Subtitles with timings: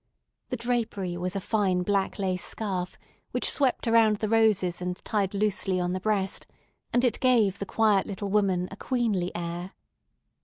[0.49, 2.97] The drapery was a fine black lace scarf,
[3.29, 6.47] which swept around the roses and tied loosely on the breast;
[6.91, 9.73] and it gave the quiet little woman a queenly air.